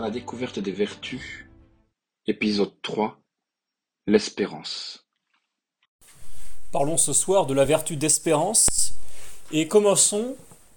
[0.00, 1.46] la découverte des vertus,
[2.26, 3.18] épisode 3,
[4.06, 5.06] l'espérance.
[6.72, 8.94] Parlons ce soir de la vertu d'espérance
[9.52, 10.36] et commençons,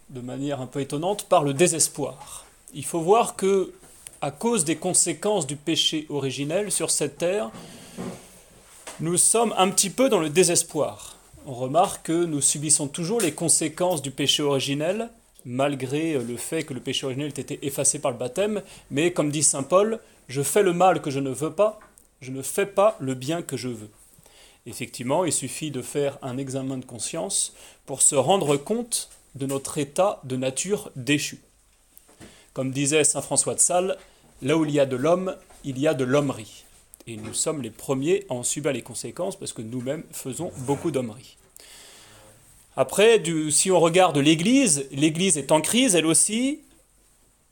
[0.09, 2.45] de manière un peu étonnante, par le désespoir.
[2.73, 3.73] Il faut voir que,
[4.21, 7.51] à cause des conséquences du péché originel sur cette terre,
[8.99, 11.17] nous sommes un petit peu dans le désespoir.
[11.45, 15.09] On remarque que nous subissons toujours les conséquences du péché originel,
[15.45, 19.31] malgré le fait que le péché originel ait été effacé par le baptême, mais comme
[19.31, 21.79] dit Saint Paul, je fais le mal que je ne veux pas,
[22.21, 23.89] je ne fais pas le bien que je veux.
[24.65, 27.53] Effectivement, il suffit de faire un examen de conscience
[27.85, 31.39] pour se rendre compte de notre état de nature déchue.
[32.53, 33.97] Comme disait Saint François de Sales,
[34.41, 36.65] là où il y a de l'homme, il y a de l'hommerie.
[37.07, 40.91] Et nous sommes les premiers à en subir les conséquences parce que nous-mêmes faisons beaucoup
[40.91, 41.37] d'hommerie.
[42.81, 46.61] Après, si on regarde l'Église, l'Église est en crise, elle aussi,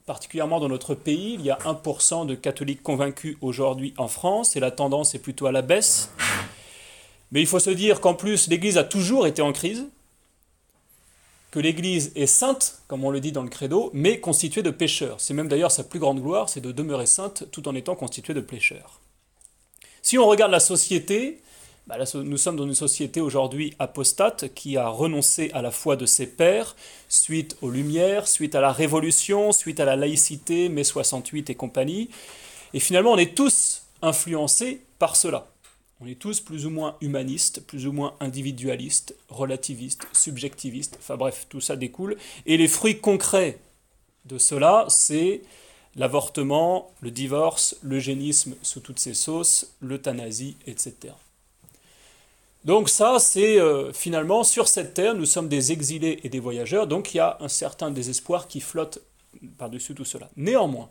[0.07, 1.35] particulièrement dans notre pays.
[1.35, 5.45] Il y a 1% de catholiques convaincus aujourd'hui en France et la tendance est plutôt
[5.45, 6.09] à la baisse.
[7.31, 9.85] Mais il faut se dire qu'en plus, l'Église a toujours été en crise,
[11.51, 15.21] que l'Église est sainte, comme on le dit dans le credo, mais constituée de pécheurs.
[15.21, 18.33] C'est même d'ailleurs sa plus grande gloire, c'est de demeurer sainte tout en étant constituée
[18.33, 18.99] de pécheurs.
[20.01, 21.39] Si on regarde la société,
[21.89, 26.05] bah, nous sommes dans une société aujourd'hui apostate qui a renoncé à la foi de
[26.05, 26.75] ses pères
[27.07, 32.11] suite aux Lumières, suite à la Révolution, suite à la laïcité, mai 68 et compagnie.
[32.75, 35.47] Et finalement, on est tous influencés par cela.
[35.99, 41.47] On est tous plus ou moins humanistes, plus ou moins individualistes, relativistes, subjectivistes, enfin bref,
[41.49, 42.17] tout ça découle.
[42.45, 43.57] Et les fruits concrets
[44.25, 45.41] de cela, c'est
[45.95, 51.15] l'avortement, le divorce, l'eugénisme sous toutes ses sauces, l'euthanasie, etc.
[52.65, 56.87] Donc ça, c'est euh, finalement sur cette terre, nous sommes des exilés et des voyageurs,
[56.87, 58.99] donc il y a un certain désespoir qui flotte
[59.57, 60.29] par-dessus tout cela.
[60.35, 60.89] Néanmoins,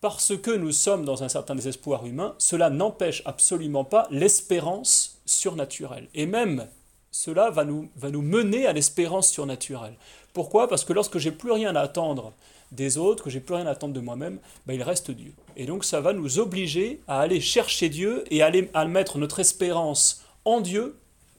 [0.00, 6.08] parce que nous sommes dans un certain désespoir humain, cela n'empêche absolument pas l'espérance surnaturelle.
[6.14, 6.68] Et même
[7.10, 9.96] cela va nous, va nous mener à l'espérance surnaturelle.
[10.32, 10.68] Pourquoi?
[10.68, 12.34] Parce que lorsque j'ai plus rien à attendre
[12.72, 15.32] des autres, que j'ai plus rien à attendre de moi-même, ben il reste Dieu.
[15.56, 19.18] Et donc ça va nous obliger à aller chercher Dieu et à, aller, à mettre
[19.18, 20.96] notre espérance en Dieu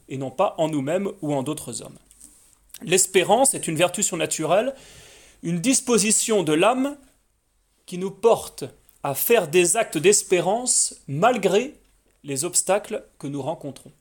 [0.10, 1.98] et non pas en nous-mêmes ou en d'autres hommes.
[2.84, 4.74] L'espérance est une vertu surnaturelle,
[5.44, 6.98] une disposition de l'âme
[7.86, 8.64] qui nous porte
[9.04, 11.76] à faire des actes d'espérance malgré
[12.24, 13.92] les obstacles que nous rencontrons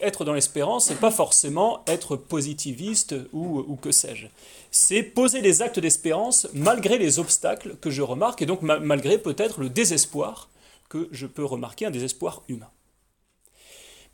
[0.00, 4.26] être dans l'espérance, c'est pas forcément être positiviste ou, ou que sais-je.
[4.70, 9.60] C'est poser des actes d'espérance malgré les obstacles que je remarque et donc malgré peut-être
[9.60, 10.48] le désespoir
[10.88, 12.70] que je peux remarquer, un désespoir humain.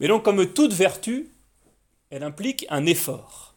[0.00, 1.31] Mais donc, comme toute vertu,
[2.10, 3.54] elle implique un effort.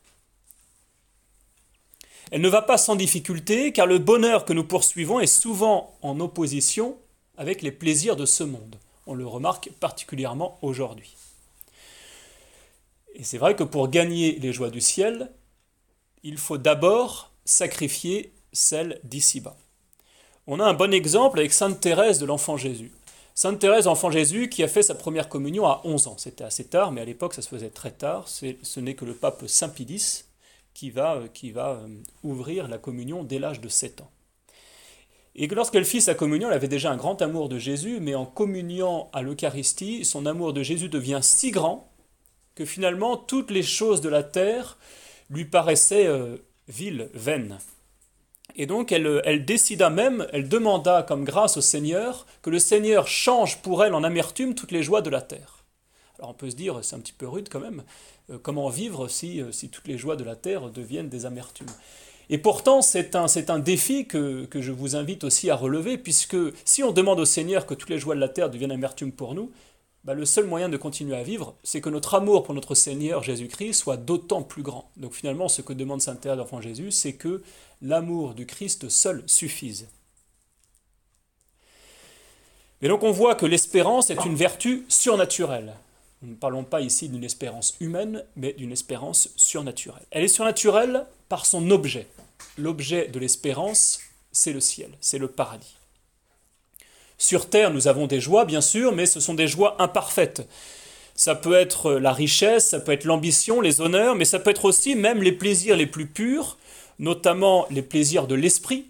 [2.31, 6.19] Elle ne va pas sans difficulté, car le bonheur que nous poursuivons est souvent en
[6.19, 6.97] opposition
[7.38, 8.75] avec les plaisirs de ce monde.
[9.06, 11.16] On le remarque particulièrement aujourd'hui.
[13.16, 15.31] Et c'est vrai que pour gagner les joies du ciel,
[16.24, 19.58] il faut d'abord sacrifier celles d'ici-bas.
[20.48, 22.92] On a un bon exemple avec Sainte Thérèse de l'Enfant Jésus.
[23.36, 26.16] Sainte Thérèse l'Enfant Jésus qui a fait sa première communion à 11 ans.
[26.18, 28.28] C'était assez tard, mais à l'époque ça se faisait très tard.
[28.28, 30.24] Ce n'est que le pape Saint Pidis
[30.74, 31.88] qui va, euh, qui va euh,
[32.24, 34.12] ouvrir la communion dès l'âge de 7 ans.
[35.36, 38.16] Et que lorsqu'elle fit sa communion, elle avait déjà un grand amour de Jésus, mais
[38.16, 41.92] en communiant à l'Eucharistie, son amour de Jésus devient si grand
[42.56, 44.78] que finalement toutes les choses de la terre
[45.30, 47.58] lui paraissaient euh, viles, vaines.
[48.56, 53.08] Et donc elle, elle, décida même, elle demanda comme grâce au Seigneur que le Seigneur
[53.08, 55.66] change pour elle en amertume toutes les joies de la terre.
[56.18, 57.84] Alors on peut se dire, c'est un petit peu rude quand même,
[58.32, 61.68] euh, comment vivre si, euh, si, toutes les joies de la terre deviennent des amertumes
[62.30, 66.38] Et pourtant c'est un, un défi que, que je vous invite aussi à relever, puisque
[66.66, 69.36] si on demande au Seigneur que toutes les joies de la terre deviennent amertumes pour
[69.36, 69.52] nous,
[70.07, 73.24] bah, le seul moyen de continuer à vivre, c'est que notre amour pour notre Seigneur
[73.24, 74.89] Jésus-Christ soit d'autant plus grand.
[74.95, 77.44] Donc finalement, ce que demande Sainte Thérèse d'Enfant Jésus, c'est que
[77.81, 79.89] l'amour du Christ seul suffise.
[82.81, 85.74] Et donc on voit que l'espérance est une vertu surnaturelle.
[86.21, 90.06] Nous ne parlons pas ici d'une espérance humaine, mais d'une espérance surnaturelle.
[90.12, 92.07] Elle est surnaturelle par son objet.
[92.57, 94.00] L'objet de l'espérance,
[94.31, 95.76] c'est le ciel, c'est le paradis.
[97.18, 100.48] Sur Terre, nous avons des joies, bien sûr, mais ce sont des joies imparfaites.
[101.16, 104.66] Ça peut être la richesse, ça peut être l'ambition, les honneurs, mais ça peut être
[104.66, 106.60] aussi même les plaisirs les plus purs,
[107.00, 108.86] notamment les plaisirs de l'esprit,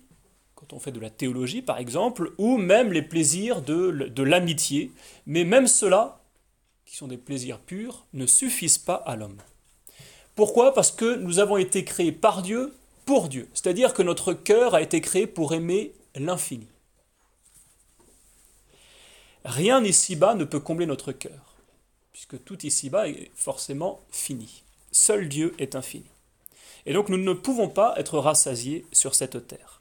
[0.55, 4.91] quand on fait de la théologie par exemple, ou même les plaisirs de, l'amitié.
[5.25, 6.19] Mais même ceux-là,
[6.85, 9.37] qui sont des plaisirs purs, ne suffisent pas à l'homme.
[10.35, 10.73] Pourquoi?
[10.73, 12.73] Parce que nous avons été créés par Dieu
[13.05, 13.47] pour Dieu.
[13.53, 16.67] C'est-à-dire que notre cœur a été créé pour aimer l'infini.
[19.47, 21.55] Rien ici-bas ne peut combler notre cœur,
[22.11, 24.63] puisque tout ici-bas est forcément fini.
[24.91, 26.11] Seul Dieu est infini.
[26.85, 29.79] Et donc nous ne pouvons pas être rassasiés sur cette terre.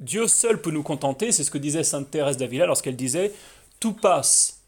[0.00, 3.32] Dieu seul peut nous contenter, c'est ce que disait Sainte Thérèse d'Avila lorsqu'elle disait
[3.78, 4.64] Tout passe,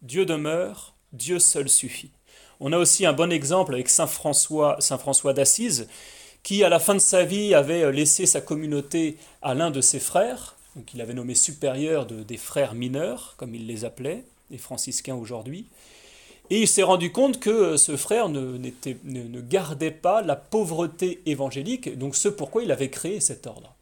[0.00, 2.12] Dieu demeure, Dieu seul suffit.
[2.60, 5.86] On a aussi un bon exemple avec Saint François, Saint François d'Assise,
[6.42, 10.00] qui à la fin de sa vie avait laissé sa communauté à l'un de ses
[10.00, 10.53] frères,
[10.86, 15.66] qu'il avait nommé supérieur des frères mineurs, comme il les appelait, les franciscains aujourd'hui.
[16.50, 22.16] Et il s'est rendu compte que ce frère ne, gardait pas la pauvreté évangélique, donc
[22.16, 23.74] ce pourquoi il avait créé cet ordre.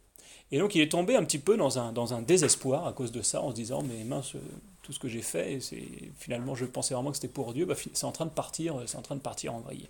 [0.51, 3.41] Et donc il est tombé un petit peu dans un, désespoir à cause de ça,
[3.41, 4.33] en se disant, mais mince,
[4.81, 5.83] tout ce que j'ai fait, c'est
[6.17, 8.97] finalement je pensais vraiment que c'était pour Dieu, bah, c'est en train de partir, c'est
[8.97, 9.89] en train de partir en vrille.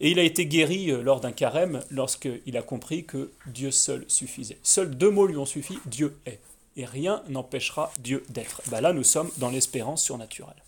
[0.00, 4.04] Et il a été guéri euh, lors d'un carême lorsqu'il a compris que Dieu seul
[4.08, 4.58] suffisait.
[4.62, 6.40] Seuls deux mots lui ont suffi, Dieu est.
[6.76, 8.62] Et rien n'empêchera Dieu d'être.
[8.66, 10.62] Bah là, nous sommes dans l'espérance surnaturelle.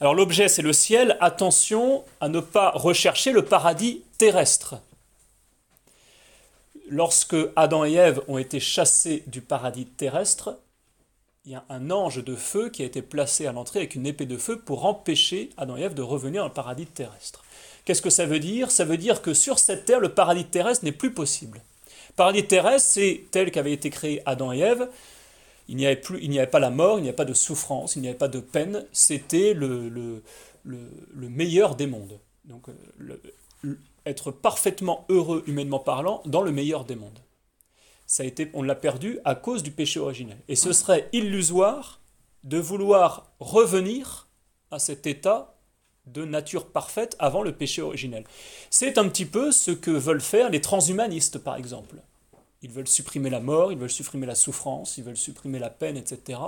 [0.00, 1.16] Alors l'objet, c'est le ciel.
[1.20, 4.76] Attention à ne pas rechercher le paradis terrestre.
[6.88, 10.58] Lorsque Adam et Ève ont été chassés du paradis terrestre,
[11.46, 14.06] il y a un ange de feu qui a été placé à l'entrée avec une
[14.06, 17.43] épée de feu pour empêcher Adam et Ève de revenir dans le paradis terrestre.
[17.84, 18.70] Qu'est-ce que ça veut dire?
[18.70, 21.62] Ça veut dire que sur cette terre, le paradis terrestre n'est plus possible.
[22.08, 24.88] Le paradis terrestre, c'est tel qu'avait été créé Adam et Ève,
[25.68, 27.34] il n'y avait, plus, il n'y avait pas la mort, il n'y avait pas de
[27.34, 28.86] souffrance, il n'y avait pas de peine.
[28.92, 30.22] C'était le, le,
[30.64, 32.20] le, meilleur des mondes.
[32.44, 37.18] Donc, euh, être parfaitement heureux, humainement parlant, dans le meilleur des mondes.
[38.06, 40.36] Ça a été, on l'a perdu à cause du péché originel.
[40.48, 42.00] Et ce serait illusoire
[42.42, 44.28] de vouloir revenir
[44.70, 45.53] à cet état
[46.06, 48.24] de nature parfaite avant le péché originel.
[48.70, 51.96] C'est un petit peu ce que veulent faire les transhumanistes, par exemple.
[52.62, 55.96] Ils veulent supprimer la mort, ils veulent supprimer la souffrance, ils veulent supprimer la peine,
[55.96, 56.38] etc.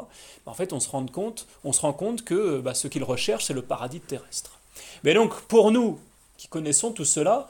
[0.46, 3.44] En fait, on se rend compte, on se rend compte que bah, ce qu'ils recherchent,
[3.44, 4.58] c'est le paradis terrestre.
[5.04, 5.98] Mais donc, pour nous
[6.38, 7.48] qui connaissons tout cela,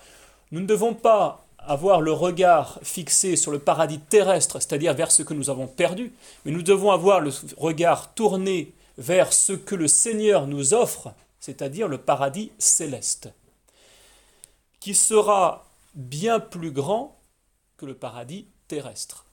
[0.52, 5.22] nous ne devons pas avoir le regard fixé sur le paradis terrestre, c'est-à-dire vers ce
[5.22, 6.12] que nous avons perdu,
[6.44, 11.12] mais nous devons avoir le regard tourné vers ce que le Seigneur nous offre,
[11.46, 13.32] c'est-à-dire le paradis céleste,
[14.80, 17.20] qui sera bien plus grand
[17.76, 19.26] que le paradis terrestre.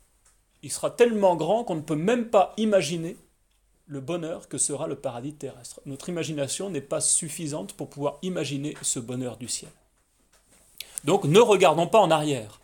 [0.62, 3.18] Il sera tellement grand qu'on ne peut même pas imaginer
[3.88, 5.82] le bonheur que sera le paradis terrestre.
[5.88, 9.72] Notre imagination n'est pas suffisante pour pouvoir imaginer ce bonheur du ciel.
[11.06, 12.62] Donc ne regardons pas en arrière.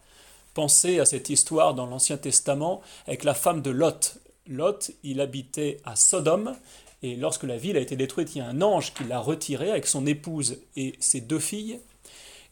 [0.53, 4.19] Pensez à cette histoire dans l'Ancien Testament avec la femme de Lot.
[4.45, 6.55] Lot, il habitait à Sodome,
[7.01, 9.71] et lorsque la ville a été détruite, il y a un ange qui l'a retiré
[9.71, 11.79] avec son épouse et ses deux filles,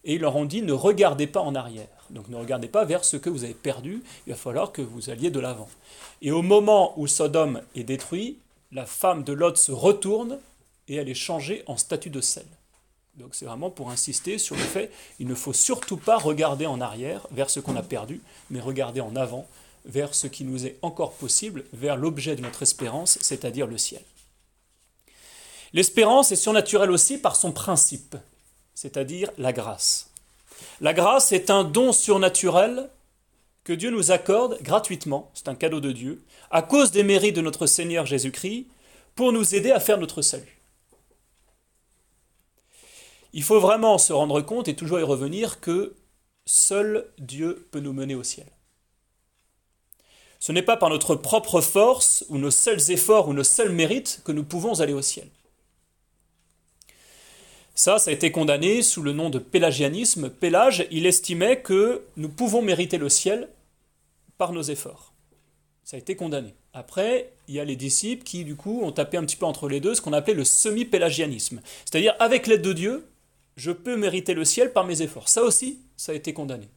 [0.04, 1.88] et ils leur ont dit ne regardez pas en arrière.
[2.10, 5.10] Donc ne regardez pas vers ce que vous avez perdu, il va falloir que vous
[5.10, 5.68] alliez de l'avant.
[6.22, 8.38] Et au moment où Sodome est détruit,
[8.72, 10.40] la femme de Lot se retourne
[10.88, 12.46] et elle est changée en statue de sel.
[13.16, 16.80] Donc c'est vraiment pour insister sur le fait il ne faut surtout pas regarder en
[16.80, 19.46] arrière vers ce qu'on a perdu, mais regarder en avant
[19.86, 24.04] vers ce qui nous est encore possible, vers l'objet de notre espérance, c'est-à-dire le ciel.
[25.74, 28.16] L'espérance est surnaturelle aussi par son principe,
[28.74, 30.10] c'est-à-dire la grâce.
[30.82, 32.90] La grâce est un don surnaturel
[33.64, 37.42] que Dieu nous accorde gratuitement, c'est un cadeau de Dieu, à cause des mérites de
[37.42, 38.68] notre Seigneur Jésus-Christ,
[39.14, 40.62] pour nous aider à faire notre salut.
[43.34, 45.96] Il faut vraiment se rendre compte et toujours y revenir que
[46.46, 48.48] seul Dieu peut nous mener au ciel.
[50.40, 54.22] Ce n'est pas par notre propre force ou nos seuls efforts ou nos seuls mérites
[54.24, 55.28] que nous pouvons aller au ciel.
[57.78, 60.32] Ça, ça a été condamné sous le nom de pélagianisme.
[60.32, 63.50] Pélage, il estimait que nous pouvons mériter le ciel
[64.40, 65.14] par nos efforts.
[65.84, 66.56] Ça a été condamné.
[66.74, 69.70] Après, il y a les disciples qui, du coup, ont tapé un petit peu entre
[69.70, 71.62] les deux ce qu'on appelait le semi-pélagianisme.
[71.86, 73.06] C'est-à-dire, avec l'aide de Dieu,
[73.58, 75.30] je peux mériter le ciel par mes efforts.
[75.30, 76.70] Ça aussi, ça a été condamné.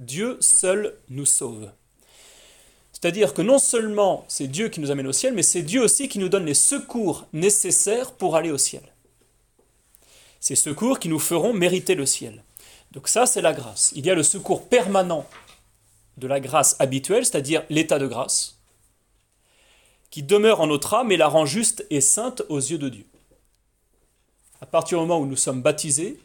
[0.00, 1.70] Dieu seul nous sauve.
[2.92, 6.08] C'est-à-dire que non seulement c'est Dieu qui nous amène au ciel, mais c'est Dieu aussi
[6.08, 8.82] qui nous donne les secours nécessaires pour aller au ciel
[10.40, 12.44] ces secours qui nous feront mériter le ciel.
[12.92, 13.92] Donc ça, c'est la grâce.
[13.94, 15.26] Il y a le secours permanent
[16.16, 18.58] de la grâce habituelle, c'est-à-dire l'état de grâce,
[20.10, 23.06] qui demeure en notre âme et la rend juste et sainte aux yeux de Dieu.
[24.60, 26.18] À partir du moment où nous sommes baptisés,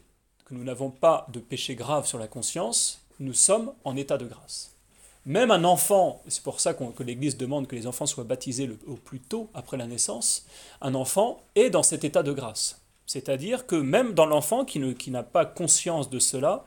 [0.44, 4.26] que nous n'avons pas de péché grave sur la conscience, nous sommes en état de
[4.26, 4.72] grâce.
[5.26, 8.96] Même un enfant, c'est pour ça que l'Église demande que les enfants soient baptisés au
[8.96, 10.44] plus tôt après la naissance,
[10.82, 12.83] un enfant est dans cet état de grâce.
[13.06, 16.64] C'est-à-dire que même dans l'enfant qui, n'a pas conscience de cela,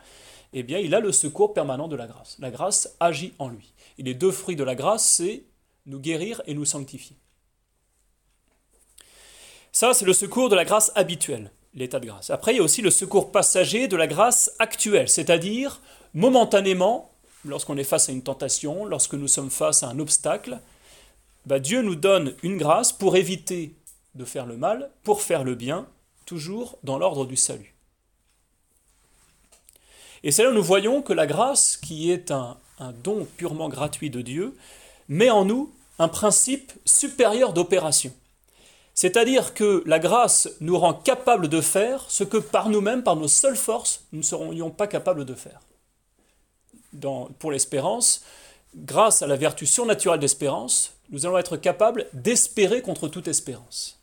[0.53, 2.37] eh bien, il a le secours permanent de la grâce.
[2.39, 3.73] La grâce agit en lui.
[3.97, 5.43] Et les deux fruits de la grâce, c'est
[5.85, 7.17] nous guérir et nous sanctifier.
[9.71, 12.29] Ça, c'est le secours de la grâce habituelle, l'état de grâce.
[12.29, 15.81] Après, il y a aussi le secours passager de la grâce actuelle, c'est-à-dire
[16.13, 17.11] momentanément,
[17.45, 20.59] lorsqu'on est face à une tentation, lorsque nous sommes face à un obstacle,
[21.45, 23.75] bah, Dieu nous donne une grâce pour éviter
[24.15, 25.87] de faire le mal, pour faire le bien,
[26.27, 27.73] toujours dans l'ordre du salut.
[30.21, 32.57] Et c'est là où nous voyons que la grâce, qui est un,
[33.03, 34.55] don purement gratuit de Dieu,
[35.07, 38.13] met en nous un principe supérieur d'opération.
[38.93, 43.27] C'est-à-dire que la grâce nous rend capables de faire ce que par nous-mêmes, par nos
[43.27, 45.61] seules forces, nous ne serions pas capables de faire.
[47.39, 48.23] Pour l'espérance,
[48.75, 53.97] grâce à la vertu surnaturelle d'espérance, nous allons être capables d'espérer contre toute espérance.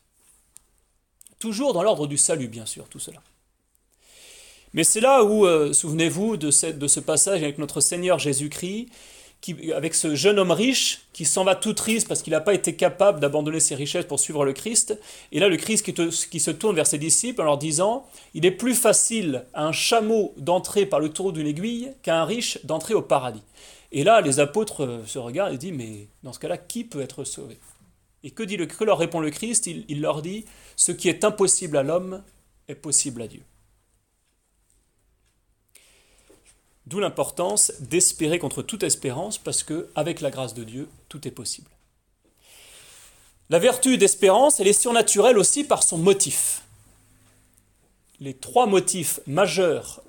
[1.45, 3.21] Toujours dans l'ordre du salut, bien sûr, tout cela.
[4.73, 8.87] Mais c'est là où, euh, souvenez-vous de, ce passage avec notre Seigneur Jésus-Christ,
[9.75, 12.75] avec ce jeune homme riche qui s'en va tout triste parce qu'il n'a pas été
[12.75, 14.99] capable d'abandonner ses richesses pour suivre le Christ.
[15.31, 18.43] Et là, le Christ qui, qui, se tourne vers ses disciples en leur disant Il
[18.43, 22.57] est plus facile à un chameau d'entrer par le tour d'une aiguille qu'à un riche
[22.63, 23.43] d'entrer au paradis.
[23.91, 27.01] Et là, les apôtres euh, se regardent et disent Mais dans ce cas-là, qui peut
[27.01, 27.59] être sauvé?
[28.25, 31.23] Et que, dit le, que leur répond le Christ il, leur dit Ce qui est
[31.23, 32.23] impossible à l'homme
[32.67, 33.43] est possible à Dieu.
[36.87, 41.31] D'où l'importance d'espérer contre toute espérance, parce que, avec la grâce de Dieu, tout est
[41.31, 41.69] possible.
[43.49, 46.63] La vertu d'espérance, elle est surnaturelle aussi par son motif.
[48.19, 50.01] Les trois motifs majeurs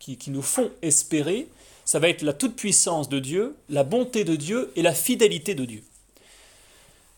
[0.00, 1.46] qui nous font espérer,
[1.84, 5.64] ça va être la toute-puissance de Dieu, la bonté de Dieu et la fidélité de
[5.64, 5.84] Dieu.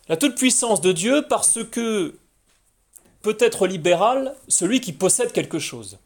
[0.09, 2.17] La toute-puissance de Dieu parce que
[3.21, 5.97] peut être libéral celui qui possède quelque chose.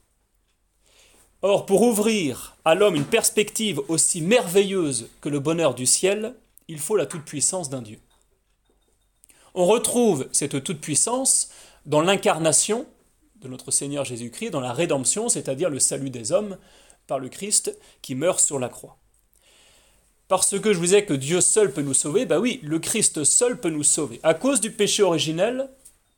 [1.42, 6.36] Or, pour ouvrir à l'homme une perspective aussi merveilleuse que le bonheur du ciel,
[6.68, 8.00] il faut la toute-puissance d'un Dieu.
[9.56, 11.50] On retrouve cette toute-puissance
[11.88, 12.86] dans l'incarnation
[13.42, 16.58] de notre Seigneur Jésus-Christ, dans la rédemption, c'est-à-dire le salut des hommes
[17.08, 18.98] par le Christ qui meurt sur la croix.
[20.28, 23.24] Parce que je vous disais que Dieu seul peut nous sauver, bah oui, le Christ
[23.24, 24.20] seul peut nous sauver.
[24.24, 25.70] À cause du péché originel,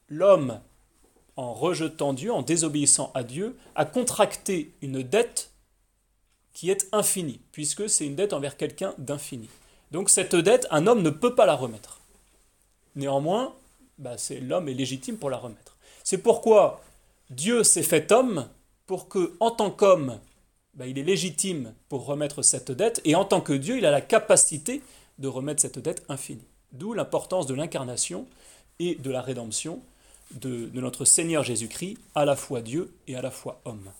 [0.07, 0.59] l'homme
[1.35, 5.51] en rejetant Dieu, en désobéissant à Dieu, a contracté une dette
[6.51, 9.47] qui est infinie, puisque c'est une dette envers quelqu'un d'infini.
[9.91, 12.01] Donc cette dette, un homme ne peut pas la remettre.
[12.95, 13.53] Néanmoins,
[13.97, 15.77] bah, l'homme est légitime pour la remettre.
[16.03, 16.81] C'est pourquoi
[17.29, 18.49] Dieu s'est fait homme
[18.85, 20.19] pour que, en tant qu'homme,
[20.73, 23.91] bah, il est légitime pour remettre cette dette, et en tant que Dieu, il a
[23.91, 24.81] la capacité
[25.17, 26.47] de remettre cette dette infinie.
[26.71, 28.27] D'où l'importance de l'incarnation
[28.79, 29.81] et de la rédemption,
[30.31, 33.91] de, notre Seigneur Jésus-Christ, à la fois Dieu et à la fois homme.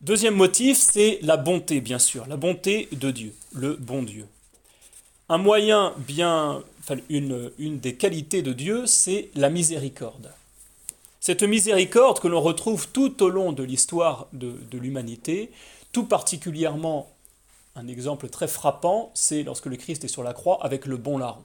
[0.00, 4.26] Deuxième motif, c'est la bonté, bien sûr, la bonté de Dieu, le bon Dieu.
[5.28, 6.62] Un moyen bien,
[7.08, 10.32] une, une des qualités de Dieu, c'est la miséricorde.
[11.24, 15.52] Cette miséricorde que l'on retrouve tout au long de l'histoire de, l'humanité,
[15.92, 17.12] tout particulièrement
[17.76, 21.18] un exemple très frappant, c'est lorsque le Christ est sur la croix avec le bon
[21.18, 21.44] larron.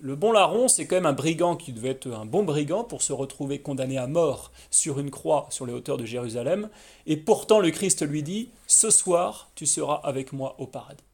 [0.00, 3.00] Le bon larron, c'est quand même un brigand qui devait être un bon brigand pour
[3.00, 6.68] se retrouver condamné à mort sur une croix sur les hauteurs de Jérusalem.
[7.06, 11.04] Et pourtant, le Christ lui dit Ce soir, tu seras avec moi au paradis.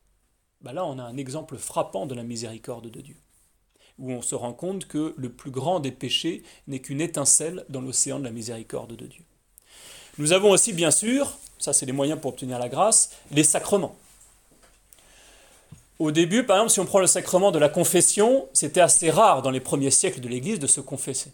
[0.62, 3.16] Ben là, on a un exemple frappant de la miséricorde de Dieu,
[3.98, 7.80] où on se rend compte que le plus grand des péchés n'est qu'une étincelle dans
[7.80, 9.22] l'océan de la miséricorde de Dieu.
[10.18, 13.96] Nous avons aussi, bien sûr, ça c'est les moyens pour obtenir la grâce, les sacrements.
[15.98, 19.40] Au début, par exemple, si on prend le sacrement de la confession, c'était assez rare
[19.42, 21.32] dans les premiers siècles de l'Église de se confesser.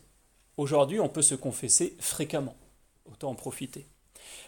[0.57, 2.55] Aujourd'hui, on peut se confesser fréquemment.
[3.11, 3.87] Autant en profiter.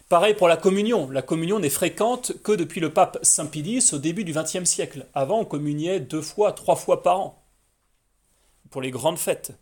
[0.09, 1.09] Pareil pour la communion.
[1.09, 5.07] La communion n'est fréquente que depuis le pape Saint Pidis au début du XXe siècle.
[5.15, 7.40] Avant, on communiait deux fois, trois fois par an
[8.71, 9.53] pour les grandes fêtes.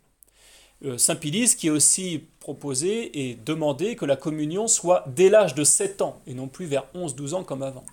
[0.82, 5.54] Euh, Saint Pidis qui a aussi proposé et demandé que la communion soit dès l'âge
[5.54, 7.84] de 7 ans et non plus vers 11-12 ans comme avant.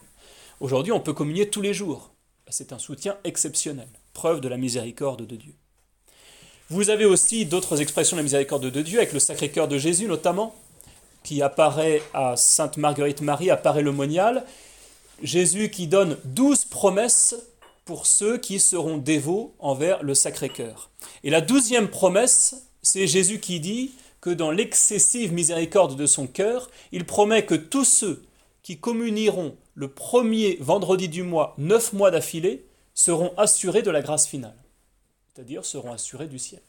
[0.61, 2.11] Aujourd'hui, on peut communier tous les jours
[2.49, 5.53] c'est un soutien exceptionnel, preuve de la miséricorde de Dieu.
[6.69, 10.05] Vous avez aussi d'autres expressions de la miséricorde de Dieu, avec le Sacré-Cœur de Jésus
[10.05, 10.55] notamment,
[11.23, 14.45] qui apparaît à Sainte Marguerite Marie, apparaît le monial.
[15.21, 17.35] Jésus qui donne douze promesses
[17.87, 20.91] pour ceux qui seront dévots envers le Sacré-Cœur.
[21.23, 26.69] Et la douzième promesse, c'est Jésus qui dit que dans l'excessive miséricorde de son cœur,
[26.91, 28.25] il promet que tous ceux
[28.61, 34.27] qui communieront le premier vendredi du mois, neuf mois d'affilée, seront assurés de la grâce
[34.27, 34.57] finale,
[35.33, 36.61] c'est-à-dire seront assurés du ciel.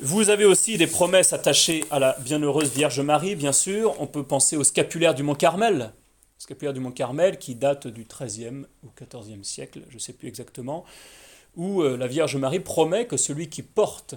[0.00, 3.94] Vous avez aussi des promesses attachées à la bienheureuse Vierge Marie, bien sûr.
[4.00, 5.92] On peut penser au scapulaire du Mont Carmel,
[6.42, 10.26] scapulaire du Mont Carmel qui date du XIIIe ou XIVe siècle, je ne sais plus
[10.26, 10.84] exactement,
[11.54, 14.16] où euh, la Vierge Marie promet que celui qui porte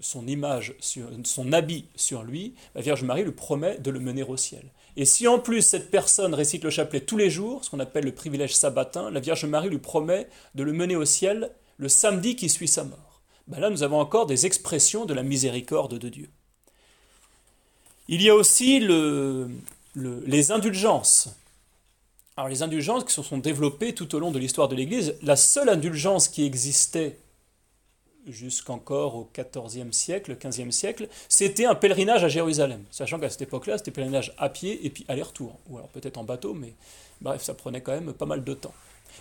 [0.00, 4.36] son image, son habit sur lui, la Vierge Marie lui promet de le mener au
[4.36, 4.72] ciel.
[4.96, 8.04] Et si en plus cette personne récite le chapelet tous les jours, ce qu'on appelle
[8.04, 12.36] le privilège sabbatin, la Vierge Marie lui promet de le mener au ciel le samedi
[12.36, 13.08] qui suit sa mort
[13.48, 16.28] ben là nous avons encore des expressions de la miséricorde de Dieu.
[18.08, 18.78] Il y a aussi
[20.26, 21.30] les indulgences.
[22.36, 25.36] Alors les indulgences qui se sont développées tout au long de l'histoire de l'Église, la
[25.36, 27.18] seule indulgence qui existait
[28.26, 32.84] jusqu'encore au XIVe siècle, XVe siècle, c'était un pèlerinage à Jérusalem.
[32.90, 35.58] Sachant qu'à cette époque-là, c'était pèlerinage à pied et puis aller-retour.
[35.68, 36.74] Ou alors peut-être en bateau, mais
[37.20, 38.74] bref, ça prenait quand même pas mal de temps.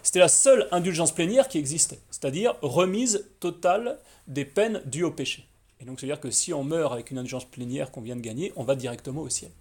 [0.04, 5.48] C'était la seule indulgence plénière qui existait, c'est-à-dire remise totale des peines dues au péché.
[5.80, 8.52] Et donc, c'est-à-dire que si on meurt avec une indulgence plénière qu'on vient de gagner,
[8.56, 9.52] on va directement au ciel.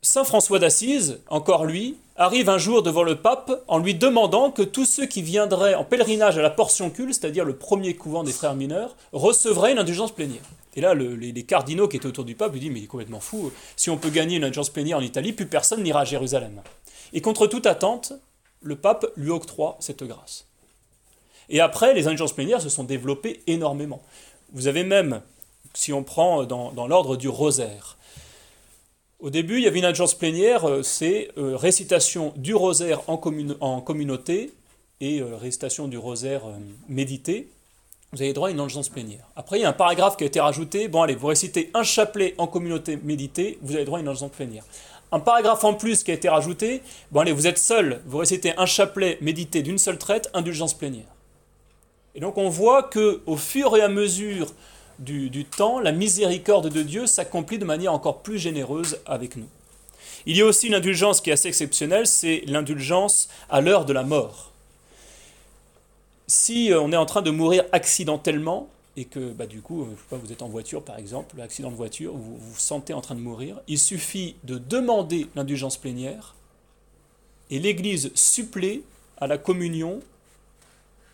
[0.00, 4.62] Saint François d'Assise, encore lui, arrive un jour devant le pape en lui demandant que
[4.62, 8.32] tous ceux qui viendraient en pèlerinage à la portion cul, c'est-à-dire le premier couvent des
[8.32, 10.42] frères mineurs, recevraient une indulgence plénière.
[10.76, 13.20] Et là, les, cardinaux qui étaient autour du pape lui disent Mais il est complètement
[13.20, 16.62] fou, si on peut gagner une indulgence plénière en Italie, plus personne n'ira à Jérusalem.
[17.12, 18.12] Et contre toute attente,
[18.62, 20.46] le pape lui octroie cette grâce.
[21.48, 24.02] Et après, les indulgences plénières se sont développées énormément.
[24.52, 25.22] Vous avez même,
[25.74, 27.97] si on prend dans, l'ordre du rosaire,
[29.20, 33.16] au début, il y avait une indulgence plénière, euh, c'est euh, récitation du rosaire en,
[33.16, 34.52] communauté
[35.00, 36.42] et euh, récitation du rosaire
[36.88, 37.48] médité.
[38.12, 39.26] Vous avez droit à une indulgence plénière.
[39.36, 40.88] Après, il y a un paragraphe qui a été rajouté.
[40.88, 44.32] Bon, allez, vous récitez un chapelet en communauté médité, vous avez droit à une indulgence
[44.32, 44.64] plénière
[45.10, 46.82] un paragraphe en plus qui a été rajouté.
[47.12, 51.06] Bon, allez, vous êtes seul, vous récitez un chapelet médité d'une seule traite, indulgence plénière.
[52.14, 54.52] Et donc on voit que au fur et à mesure
[54.98, 59.48] du, temps, la miséricorde de Dieu s'accomplit de manière encore plus généreuse avec nous.
[60.26, 63.92] Il y a aussi une indulgence qui est assez exceptionnelle, c'est l'indulgence à l'heure de
[63.92, 64.52] la mort.
[66.26, 70.32] Si euh, on est en train de mourir accidentellement, et que bah, du coup, vous
[70.32, 73.60] êtes en voiture par exemple, accident de voiture, vous vous sentez en train de mourir,
[73.68, 76.34] il suffit de demander l'indulgence plénière
[77.50, 78.82] et l'Église supplée
[79.18, 80.00] à la communion,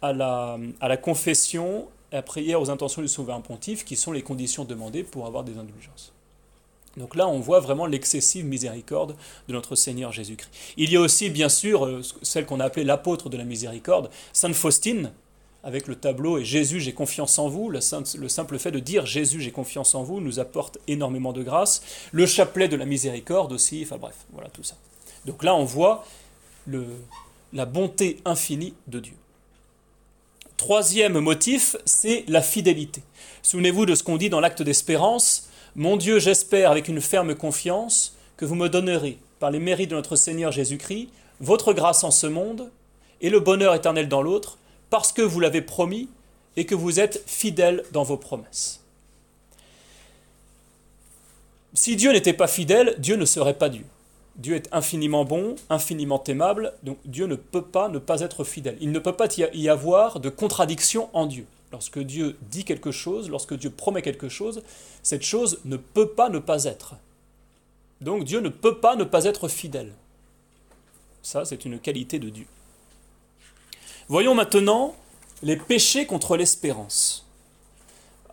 [0.01, 4.23] à la, à la confession, la prière aux intentions du souverain pontife, qui sont les
[4.23, 6.13] conditions demandées pour avoir des indulgences.
[6.97, 9.17] Donc là, on voit vraiment l'excessive miséricorde
[9.49, 10.51] de notre Seigneur Jésus-Christ.
[10.77, 14.11] Il y a aussi, bien sûr, euh, celle qu'on a appelée l'apôtre de la miséricorde,
[14.33, 15.11] Sainte Faustine,
[15.65, 17.69] avec le tableau et Jésus, j'ai confiance en vous.
[17.69, 21.83] Le, simple fait de dire Jésus, j'ai confiance en vous nous apporte énormément de grâce.
[22.13, 24.77] Le chapelet de la miséricorde aussi, enfin bref, voilà tout ça.
[25.25, 26.05] Donc là, on voit
[27.53, 29.15] la bonté infinie de Dieu.
[30.57, 33.03] Troisième motif, c'est la fidélité.
[33.43, 35.49] Souvenez-vous de ce qu'on dit dans l'acte d'espérance.
[35.75, 39.97] Mon Dieu, j'espère avec une ferme confiance que vous me donnerez, par les mérites de
[39.97, 41.09] notre Seigneur Jésus-Christ,
[41.41, 42.71] votre grâce en ce monde
[43.21, 44.59] et le bonheur éternel dans l'autre,
[44.91, 46.09] parce que vous l'avez promis
[46.57, 48.81] et que vous êtes fidèle dans vos promesses.
[51.75, 53.85] Si Dieu n'était pas fidèle, Dieu ne serait pas Dieu.
[54.37, 58.77] Dieu est infiniment bon, infiniment aimable, donc Dieu ne peut pas ne pas être fidèle.
[58.81, 61.47] Il ne peut pas y avoir de contradiction en Dieu.
[61.71, 64.63] Lorsque Dieu dit quelque chose, lorsque Dieu promet quelque chose,
[65.03, 66.95] cette chose ne peut pas ne pas être.
[68.01, 69.93] Donc Dieu ne peut pas ne pas être fidèle.
[71.23, 72.47] Ça, c'est une qualité de Dieu.
[74.09, 74.95] Voyons maintenant
[75.43, 77.27] les péchés contre l'espérance.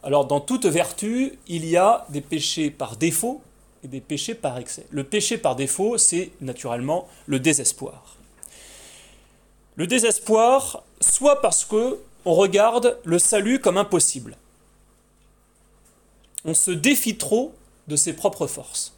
[0.03, 3.41] Alors dans toute vertu, il y a des péchés par défaut
[3.83, 4.85] et des péchés par excès.
[4.89, 8.17] Le péché par défaut, c'est naturellement le désespoir.
[9.75, 14.37] Le désespoir, soit parce que on regarde le salut comme impossible.
[16.45, 17.53] On se défie trop
[17.87, 18.93] de ses propres forces.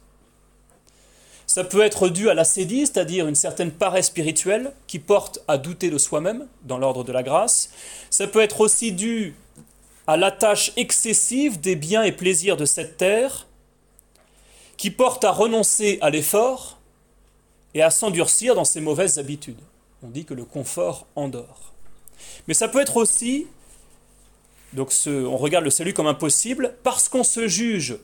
[1.46, 5.90] Ça peut être dû à l'assédie, c'est-à-dire une certaine paresse spirituelle qui porte à douter
[5.90, 7.70] de soi-même dans l'ordre de la grâce.
[8.10, 9.34] Ça peut être aussi dû
[10.06, 13.46] à l'attache excessive des biens et plaisirs de cette terre
[14.76, 16.78] qui porte à renoncer à l'effort
[17.74, 19.60] et à s'endurcir dans ses mauvaises habitudes.
[20.02, 21.72] On dit que le confort endort.
[22.46, 23.46] Mais ça peut être aussi,
[24.72, 27.96] donc on regarde le salut comme impossible, parce qu'on se juge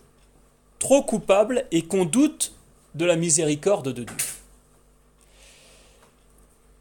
[0.78, 2.52] trop coupable et qu'on doute
[2.94, 4.16] de la miséricorde de Dieu.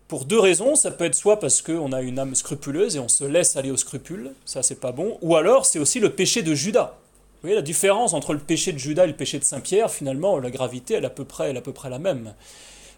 [0.07, 3.09] Pour deux raisons, ça peut être soit parce qu'on a une âme scrupuleuse et on
[3.09, 6.41] se laisse aller au scrupule, ça c'est pas bon, ou alors c'est aussi le péché
[6.41, 6.97] de Judas.
[7.41, 10.37] Vous voyez la différence entre le péché de Judas et le péché de Saint-Pierre, finalement
[10.39, 12.33] la gravité elle est à peu près, est la même.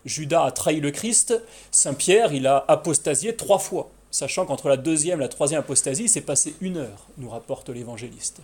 [0.04, 3.91] Judas a trahi le Christ, Saint-Pierre il a apostasié trois fois.
[4.12, 8.41] sachant qu'entre la deuxième et la troisième apostasie, c'est passé une heure, nous rapporte l'évangéliste.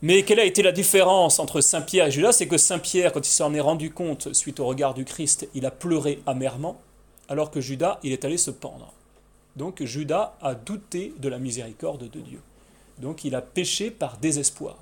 [0.00, 2.32] Mais quelle a été la différence entre Saint Pierre et Judas?
[2.32, 5.48] C'est que Saint Pierre, quand il s'en est rendu compte suite au regard du Christ,
[5.54, 6.80] il a pleuré amèrement,
[7.28, 8.92] alors que Judas, il est allé se pendre.
[9.56, 12.40] Donc Judas a douté de la miséricorde de Dieu.
[12.98, 14.76] Donc il a péché par désespoir.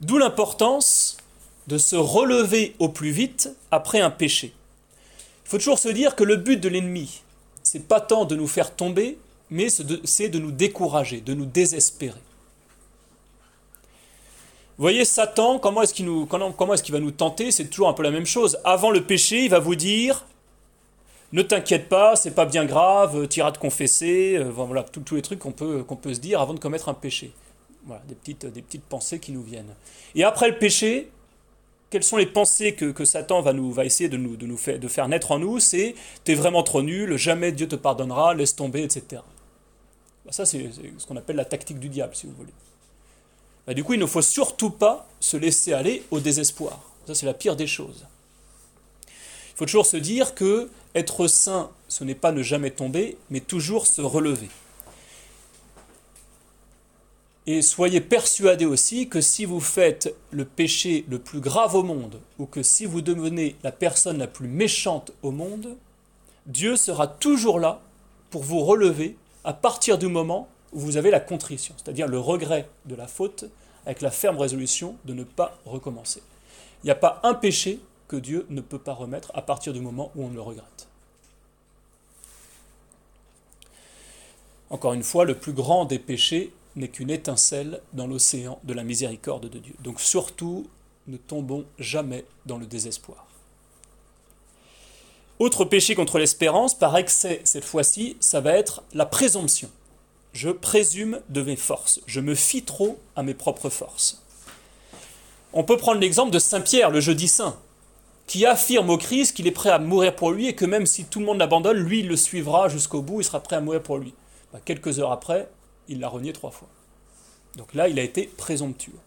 [0.00, 1.16] D'où l'importance
[1.66, 4.52] de se relever au plus vite après un péché.
[5.44, 7.22] Il faut toujours se dire que le but de l'ennemi,
[7.62, 9.18] c'est pas tant de nous faire tomber,
[9.50, 12.20] mais c'est de nous décourager, de nous désespérer.
[14.78, 17.50] Vous voyez, Satan, comment est-ce qu'il va nous tenter?
[17.50, 18.58] C'est toujours un peu la même chose.
[18.64, 20.24] Avant le péché, il va vous dire
[21.32, 25.22] ne t'inquiète pas, c'est pas bien grave, tu iras te confesser, euh, voilà, tous les
[25.22, 27.32] trucs qu'on peut, qu'on peut se dire avant de commettre un péché.
[27.84, 29.74] Voilà, des petites, des petites pensées qui nous viennent.
[30.14, 31.10] Et après le péché,
[31.90, 34.78] quelles sont les pensées que, Satan va, nous, va essayer de, nous, de, nous faire,
[34.78, 35.58] de faire naître en nous?
[35.58, 39.22] C'est t'es vraiment trop nul, jamais Dieu te pardonnera, laisse tomber, etc.
[40.24, 42.52] Bah, ça, c'est ce qu'on appelle la tactique du diable, si vous voulez.
[43.66, 46.80] Bah, du coup, il ne faut surtout pas se laisser aller au désespoir.
[47.06, 48.06] Ça, c'est la pire des choses.
[49.58, 53.88] Faut toujours se dire que être saint, ce n'est pas ne jamais tomber, mais toujours
[53.88, 54.48] se relever.
[57.48, 62.20] Et soyez persuadés aussi que si vous faites le péché le plus grave au monde,
[62.38, 65.76] ou que si vous devenez la personne la plus méchante au monde,
[66.46, 67.80] Dieu sera toujours là
[68.30, 72.68] pour vous relever à partir du moment où vous avez la contrition, c'est-à-dire le regret
[72.84, 73.46] de la faute,
[73.86, 76.22] avec la ferme résolution de ne pas recommencer.
[76.84, 79.80] Il n'y a pas un péché que Dieu ne peut pas remettre à partir du
[79.80, 80.88] moment où on le regrette.
[84.70, 88.84] Encore une fois, le plus grand des péchés n'est qu'une étincelle dans l'océan de la
[88.84, 89.74] miséricorde de Dieu.
[89.80, 90.66] Donc surtout,
[91.06, 93.26] ne tombons jamais dans le désespoir.
[95.38, 99.70] Autre péché contre l'espérance, par excès cette fois-ci, ça va être la présomption.
[100.32, 104.22] Je présume de mes forces, je me fie trop à mes propres forces.
[105.52, 107.58] On peut prendre l'exemple de Saint Pierre, le jeudi saint,
[108.28, 111.04] qui affirme au Christ qu'il est prêt à mourir pour lui et que même si
[111.04, 113.82] tout le monde l'abandonne, lui, il le suivra jusqu'au bout, il sera prêt à mourir
[113.82, 114.14] pour lui.
[114.52, 115.48] Bah, quelques heures après,
[115.88, 116.68] il l'a renié trois fois.
[117.56, 119.00] Donc là, il a été présomptueux.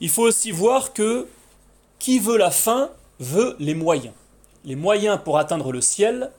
[0.00, 1.26] Il faut aussi voir que
[1.98, 4.14] qui veut la fin veut les moyens
[4.68, 6.30] les moyens pour atteindre le ciel,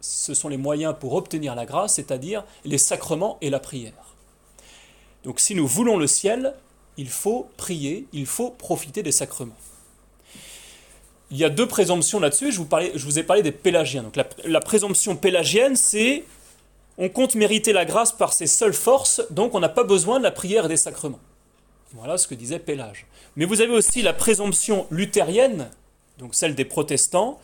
[0.00, 4.14] ce sont les moyens pour obtenir la grâce, c'est-à-dire les sacrements et la prière.
[5.24, 6.54] Donc si nous voulons le ciel,
[6.96, 9.56] il faut prier, il faut profiter des sacrements.
[11.30, 12.60] Il y a deux présomptions là-dessus, je,
[12.94, 14.02] je, vous ai parlé des pélagiens.
[14.02, 16.24] Donc la, la présomption pélagienne, c'est
[16.98, 20.24] on compte mériter la grâce par ses seules forces, donc on n'a pas besoin de
[20.24, 21.20] la prière et des sacrements.
[21.92, 23.06] Voilà ce que disait Pélage.
[23.36, 25.70] Mais vous avez aussi la présomption luthérienne,
[26.18, 27.38] donc celle des protestants,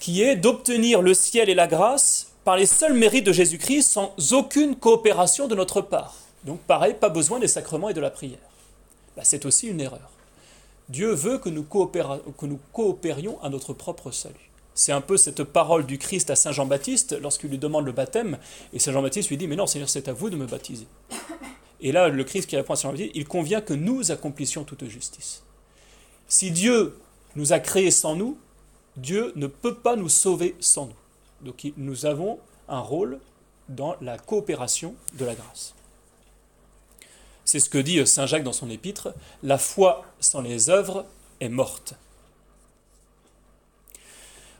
[0.00, 4.14] qui est d'obtenir le ciel et la grâce par les seuls mérites de Jésus-Christ sans
[4.32, 6.14] aucune coopération de notre part.
[6.44, 8.38] Donc pareil, pas besoin des sacrements et de la prière.
[9.16, 10.10] Bah, c'est aussi une erreur.
[10.88, 11.64] Dieu veut que nous,
[12.72, 14.50] coopérions à notre propre salut.
[14.74, 18.38] C'est un peu cette parole du Christ à Saint Jean-Baptiste lorsqu'il lui demande le baptême,
[18.72, 20.86] et Saint Jean-Baptiste lui dit, mais non Seigneur, c'est à vous de me baptiser.
[21.80, 24.84] Et là, le Christ qui répond à Saint Jean-Baptiste, il convient que nous accomplissions toute
[24.86, 25.42] justice.
[26.26, 26.98] Si Dieu
[27.36, 28.36] nous a créés sans nous,
[28.96, 31.46] Dieu ne peut pas nous sauver sans nous.
[31.46, 33.18] Donc nous avons un rôle
[33.68, 35.74] dans la coopération de la grâce.
[37.54, 39.10] C'est ce que dit euh, Saint Jacques dans son épître,
[39.44, 41.06] la foi sans les œuvres
[41.38, 41.94] est morte.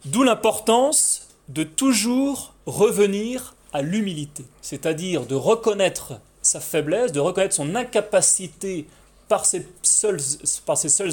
[0.04, 7.74] D'où l'importance de toujours revenir à l'humilité, c'est-à-dire de reconnaître sa faiblesse, de reconnaître son
[7.74, 8.87] incapacité
[9.26, 10.20] par ses, seuls,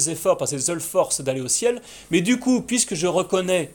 [0.08, 1.82] efforts, par ses seules forces d'aller au ciel.
[2.12, 3.74] Mais du coup, puisque je reconnais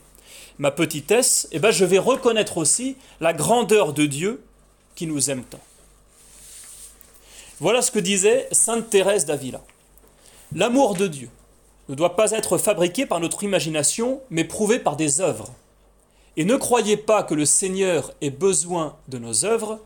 [0.60, 4.42] ma petitesse, eh ben je vais reconnaître aussi la grandeur de Dieu
[4.96, 5.60] qui nous aime tant.
[7.60, 9.64] Voilà ce que disait Sainte Thérèse d'Avila.
[10.54, 11.30] L'amour de Dieu
[11.90, 15.52] ne doit pas être fabriqué par notre imagination, mais prouvé par des œuvres.
[16.36, 19.80] Et ne croyez pas que le Seigneur ait besoin de nos œuvres,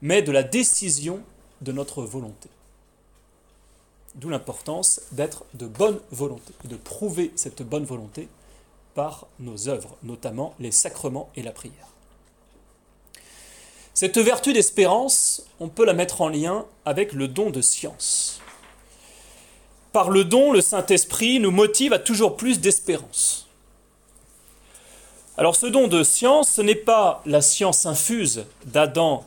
[0.00, 1.20] mais de la décision
[1.60, 2.48] de notre volonté.
[4.14, 8.28] D'où l'importance d'être de bonne volonté et de prouver cette bonne volonté
[8.94, 11.88] par nos œuvres, notamment les sacrements et la prière.
[14.00, 18.40] Cette vertu d'espérance, on peut la mettre en lien avec le don de science.
[19.92, 23.48] Par le don, le Saint-Esprit nous motive à toujours plus d'espérance.
[25.36, 29.24] Alors ce don de science, ce n'est pas la science infuse d'Adam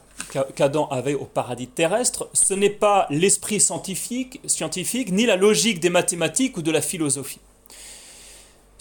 [0.55, 5.89] qu'Adam avait au paradis terrestre, ce n'est pas l'esprit scientifique, scientifique, ni la logique des
[5.89, 7.41] mathématiques ou de la philosophie.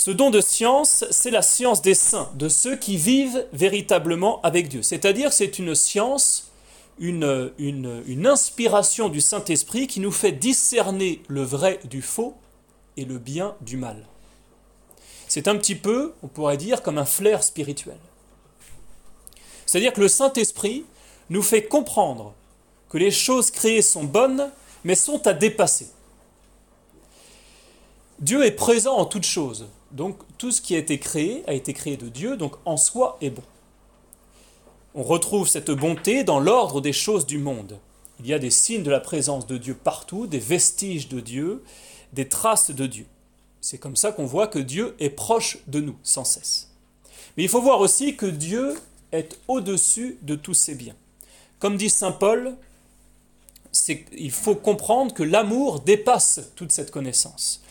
[0.00, 4.70] Ce don de science, c'est la science des saints, de ceux qui vivent véritablement avec
[4.70, 4.80] Dieu.
[4.80, 6.52] C'est-à-dire c'est une science,
[6.98, 12.34] une, une, une inspiration du Saint-Esprit qui nous fait discerner le vrai du faux
[12.96, 14.06] et le bien du mal.
[15.28, 17.98] C'est un petit peu, on pourrait dire, comme un flair spirituel.
[19.66, 20.86] C'est-à-dire que le Saint-Esprit
[21.28, 22.32] nous fait comprendre
[22.88, 24.50] que les choses créées sont bonnes,
[24.82, 25.88] mais sont à dépasser.
[28.18, 29.68] Dieu est présent en toutes choses.
[29.90, 33.18] Donc tout ce qui a été créé a été créé de Dieu, donc en soi
[33.20, 33.42] est bon.
[34.94, 37.79] On retrouve cette bonté dans l'ordre des choses du monde.
[38.18, 41.62] Il y a des signes de la présence de Dieu partout, des vestiges de Dieu,
[42.12, 43.07] des traces de Dieu.
[43.61, 46.70] C'est comme ça qu'on voit que Dieu est proche de nous sans cesse.
[47.37, 48.74] Mais il faut voir aussi que Dieu
[49.12, 50.96] est au-dessus de tous ses biens.
[51.59, 52.57] Comme dit Saint Paul,
[54.12, 57.62] il faut comprendre que l'amour dépasse toute cette connaissance,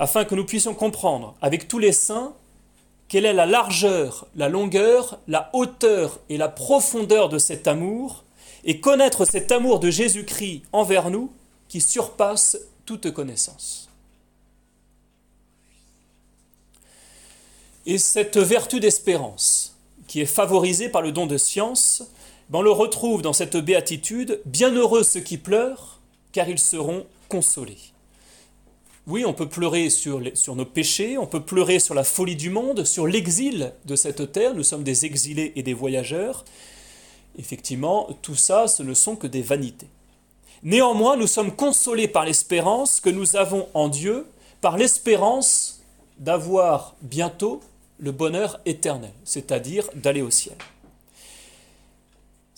[0.00, 2.32] afin que nous puissions comprendre avec tous les saints
[3.08, 8.24] quelle est la largeur, la longueur, la hauteur et la profondeur de cet amour,
[8.64, 11.30] et connaître cet amour de Jésus-Christ envers nous
[11.68, 13.90] qui surpasse toute connaissance.
[17.84, 22.04] Et cette vertu d'espérance, qui est favorisée par le don de science,
[22.48, 26.00] ben, on le retrouve dans cette béatitude Bienheureux ceux qui pleurent,
[26.32, 27.89] car ils seront consolés.
[29.06, 32.50] Oui, on peut pleurer sur, sur, nos péchés, on peut pleurer sur la folie du
[32.50, 36.44] monde, sur l'exil de cette terre, nous sommes des exilés et des voyageurs.
[37.38, 39.88] Effectivement, tout ça, ce ne sont que des vanités.
[40.62, 44.26] Néanmoins, nous sommes consolés par l'espérance que nous avons en Dieu,
[44.60, 45.80] par l'espérance
[46.18, 47.60] d'avoir bientôt
[47.98, 50.56] le bonheur éternel, c'est-à-dire d'aller au ciel.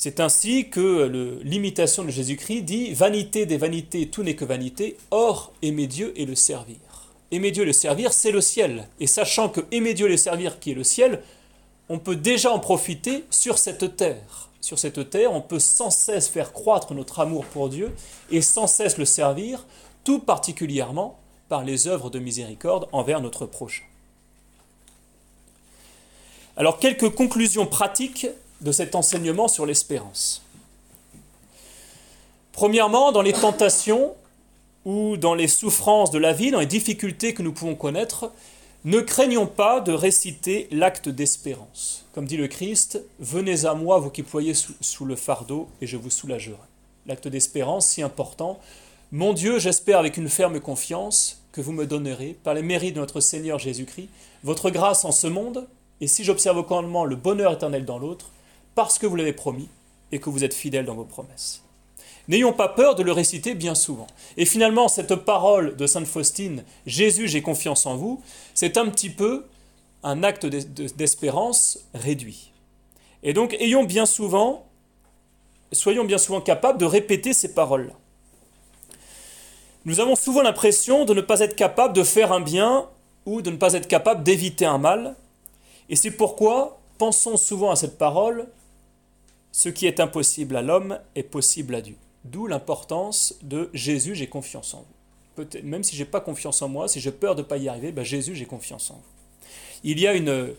[0.05, 5.53] C'est ainsi que l'imitation de Jésus-Christ dit Vanité des vanités, tout n'est que vanité, or
[5.63, 6.81] aimer Dieu et le servir.
[7.31, 8.89] Aimer Dieu et le servir, c'est le ciel.
[8.99, 11.23] Et sachant que aimer Dieu et le servir, qui est le ciel,
[11.89, 14.49] on peut déjà en profiter sur cette terre.
[14.61, 17.95] Sur cette terre, on peut sans cesse faire croître notre amour pour Dieu
[18.33, 19.65] et sans cesse le servir,
[20.03, 21.17] tout particulièrement
[21.49, 23.85] par les œuvres de miséricorde envers notre prochain.
[26.57, 28.27] Alors, quelques conclusions pratiques
[28.63, 30.43] de cet enseignement sur l'espérance.
[32.53, 34.15] Premièrement, dans les tentations
[34.85, 38.31] ou dans les souffrances de la vie, dans les difficultés que nous pouvons connaître,
[38.85, 42.05] ne craignons pas de réciter l'acte d'espérance.
[42.15, 45.97] Comme dit le Christ, venez à moi, vous qui ployez sous, le fardeau, et je
[45.97, 46.57] vous soulagerai.
[47.07, 48.59] L'acte d'espérance, si important.
[49.13, 53.01] Mon Dieu, j'espère avec une ferme confiance que vous me donnerez, par les mérites de
[53.01, 54.09] notre Seigneur Jésus-Christ,
[54.43, 55.69] votre grâce en ce monde,
[56.01, 58.31] et si j'observe au commandement le bonheur éternel dans l'autre,
[58.75, 59.69] parce que vous l'avez promis
[60.11, 61.63] et que vous êtes fidèle dans vos promesses.
[62.29, 64.07] N'ayons pas peur de le réciter bien souvent.
[64.37, 68.23] Et finalement, cette parole de Sainte Faustine, Jésus, j'ai confiance en vous,
[68.55, 69.47] c'est un petit peu
[70.05, 72.53] un acte d'espérance réduit.
[73.23, 74.67] Et donc, ayons bien souvent,
[75.73, 77.95] soyons bien souvent capables de répéter ces paroles-là.
[79.85, 82.89] Nous avons souvent l'impression de ne pas être capable de faire un bien
[83.27, 85.17] ou de ne pas être capable d'éviter un mal.
[85.89, 88.47] Et c'est pourquoi pensons souvent à cette parole
[89.53, 91.97] ce qui est impossible à l'homme est possible à Dieu.
[92.25, 94.85] D'où l'importance de Jésus, j'ai confiance en
[95.37, 95.45] vous.
[95.63, 97.93] même si j'ai pas confiance en moi, si j'ai peur de ne pas y arriver,
[97.93, 99.01] ben Jésus, j'ai confiance en vous.
[99.85, 100.55] Il y a une,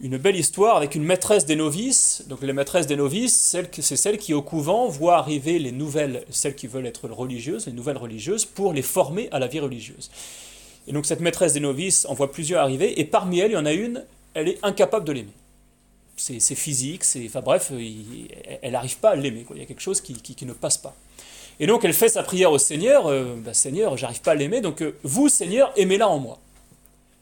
[0.00, 2.24] une belle histoire avec une maîtresse des novices.
[2.26, 6.54] Donc les maîtresses des novices, c'est celles qui au couvent voient arriver les nouvelles, celles
[6.54, 10.10] qui veulent être religieuses, les nouvelles religieuses, pour les former à la vie religieuse.
[10.88, 13.58] Et donc cette maîtresse des novices en voit plusieurs arriver, et parmi elles, il y
[13.58, 15.32] en a une, elle est incapable de l'aimer
[16.20, 17.72] c'est physique, c'est, enfin bref,
[18.62, 19.46] elle n'arrive pas à l'aimer.
[19.54, 20.94] Il y a quelque chose qui, ne passe pas.
[21.58, 24.60] Et donc elle fait sa prière au Seigneur, euh, bah, Seigneur, j'arrive pas à l'aimer,
[24.60, 26.38] donc euh, vous, Seigneur, aimez-la en moi.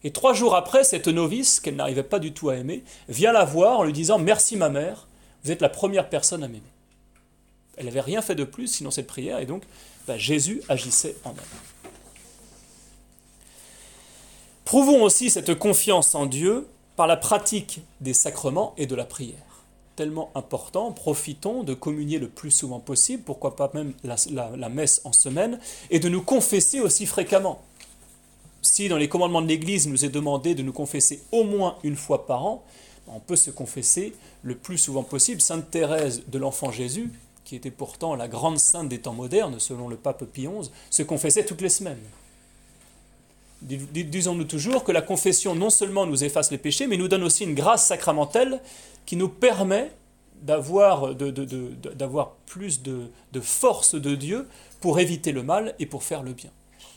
[0.04, 3.44] Et trois jours après, cette novice, qu'elle n'arrivait pas du tout à aimer, vient la
[3.44, 5.06] voir en lui disant, merci ma mère,
[5.44, 6.62] vous êtes la première personne à m'aimer.
[7.76, 9.62] Elle n'avait rien fait de plus sinon cette prière, et donc
[10.06, 11.90] bah, Jésus agissait en elle.
[14.64, 16.66] Prouvons aussi cette confiance en Dieu
[16.98, 19.62] par la pratique des sacrements et de la prière.
[19.94, 25.12] Tellement important, profitons de communier le plus souvent possible, pourquoi pas même la, messe en
[25.12, 27.62] semaine, et de nous confesser aussi fréquemment.
[28.62, 31.94] Si dans les commandements de l'Église nous est demandé de nous confesser au moins une
[31.94, 32.64] fois par an,
[33.06, 35.40] on peut se confesser le plus souvent possible.
[35.40, 37.12] Sainte Thérèse de l'Enfant Jésus,
[37.44, 41.04] qui était pourtant la grande sainte des temps modernes, selon le pape Pie XI, se
[41.04, 42.02] confessait toutes les semaines.
[43.62, 47.44] Disons-nous toujours que la confession non seulement nous efface les péchés, mais nous donne aussi
[47.44, 48.60] une grâce sacramentelle
[49.04, 49.90] qui nous permet
[50.42, 51.10] d'avoir
[52.46, 54.46] plus de, de force de Dieu
[54.80, 56.50] pour éviter le mal et pour faire le bien.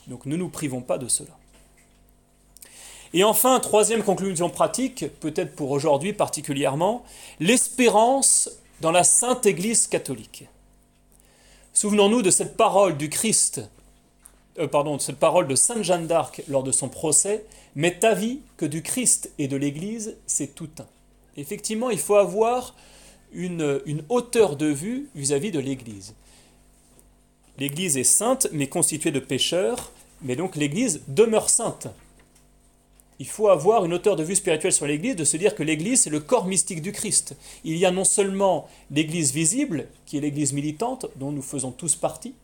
[0.06, 1.36] Donc ne nous privons pas de cela.
[3.14, 7.04] Et enfin, troisième conclusion pratique, peut-être pour aujourd'hui particulièrement,
[7.40, 10.46] l'espérance dans la Sainte Église catholique.
[11.74, 13.62] Souvenons-nous de cette parole du Christ,
[14.58, 18.40] euh, pardon, cette parole de Sainte Jeanne d'Arc lors de son procès, mais ta vie
[18.56, 20.86] que du Christ et de l'Église, c'est tout un.
[21.36, 22.74] Effectivement, il faut avoir
[23.32, 26.14] une, une hauteur de vue vis-à-vis -vis de l'Église.
[27.58, 31.88] L'Église est sainte, mais constituée de pécheurs, mais donc l'Église demeure sainte
[33.22, 36.00] il faut avoir une hauteur de vue spirituelle sur l'Église, de se dire que l'Église,
[36.00, 37.36] c'est le corps mystique du Christ.
[37.62, 41.94] Il y a non seulement l'Église visible, qui est l'Église militante, dont nous faisons tous
[41.94, 42.34] partie,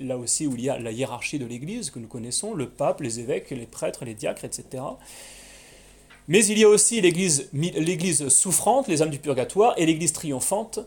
[0.00, 3.00] là aussi où il y a la hiérarchie de l'Église que nous connaissons, le pape,
[3.00, 4.82] les évêques, les prêtres, les diacres, etc.
[6.28, 10.80] Mais il y a aussi l'Église souffrante, les âmes du purgatoire, et l'Église triomphante,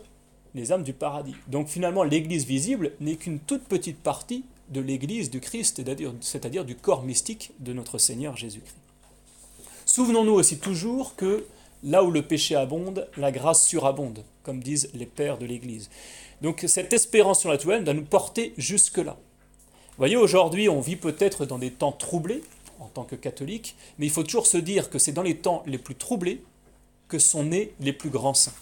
[0.54, 1.34] les âmes du paradis.
[1.48, 5.82] Donc finalement, l'Église visible n'est qu'une toute petite partie de l'Église du Christ,
[6.20, 8.76] c'est-à-dire du corps mystique de notre Seigneur Jésus-Christ.
[9.84, 11.44] Souvenons-nous aussi toujours que
[11.82, 15.90] là où le péché abonde, la grâce surabonde, comme disent les pères de l'Église.
[16.42, 19.16] Donc cette espérance sur la toile doit nous porter jusque-là.
[19.96, 22.42] Voyez, aujourd'hui, on vit peut-être dans des temps troublés
[22.80, 25.62] en tant que catholique, mais il faut toujours se dire que c'est dans les temps
[25.66, 26.42] les plus troublés
[27.06, 28.54] que sont nés les plus grands saints.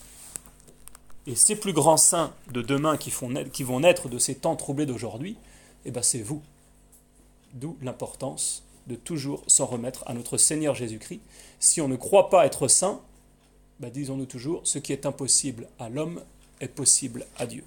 [1.26, 5.36] Et ces plus grands saints de demain qui, vont naître de ces temps troublés d'aujourd'hui,
[5.86, 6.42] eh ben c'est vous.
[7.54, 11.20] D'où l'importance de toujours s'en remettre à notre Seigneur Jésus-Christ.
[11.60, 13.00] Si on ne croit pas être saint,
[13.78, 16.22] bah, disons-nous toujours, ce qui est impossible à l'homme
[16.60, 17.64] est possible à Dieu.